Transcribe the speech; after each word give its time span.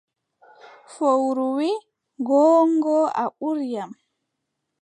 Fowru 0.93 1.45
wii, 1.57 1.83
goongo, 2.27 2.97
a 3.21 3.23
ɓuri 3.37 3.69
am. 3.83 3.91